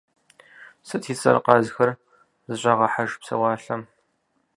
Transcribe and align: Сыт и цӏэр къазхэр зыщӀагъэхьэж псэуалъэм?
Сыт 0.87 1.03
и 1.11 1.15
цӏэр 1.19 1.37
къазхэр 1.45 1.89
зыщӀагъэхьэж 2.47 3.11
псэуалъэм? 3.19 3.81